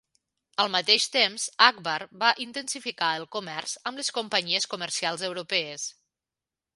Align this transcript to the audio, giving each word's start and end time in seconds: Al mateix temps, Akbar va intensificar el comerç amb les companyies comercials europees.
Al 0.61 0.69
mateix 0.75 1.03
temps, 1.15 1.43
Akbar 1.65 1.97
va 2.23 2.31
intensificar 2.45 3.09
el 3.19 3.27
comerç 3.37 3.75
amb 3.91 4.01
les 4.03 4.09
companyies 4.19 4.69
comercials 4.73 5.27
europees. 5.29 5.85